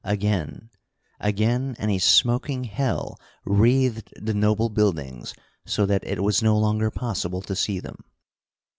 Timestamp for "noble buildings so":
4.33-5.85